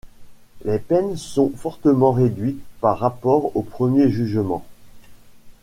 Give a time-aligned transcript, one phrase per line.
[0.65, 4.65] Les peines sont fortement réduites par rapport au premier jugement.